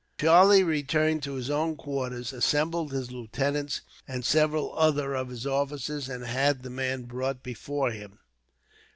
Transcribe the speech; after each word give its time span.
Charlie 0.19 0.63
returned 0.63 1.21
to 1.21 1.35
his 1.35 1.51
own 1.51 1.75
quarters, 1.75 2.33
assembled 2.33 2.91
his 2.91 3.11
lieutenants 3.11 3.81
and 4.07 4.25
several 4.25 4.73
other 4.75 5.13
of 5.13 5.29
his 5.29 5.45
officers, 5.45 6.09
and 6.09 6.25
had 6.25 6.63
the 6.63 6.71
man 6.71 7.03
brought 7.03 7.43
before 7.43 7.91
him. 7.91 8.17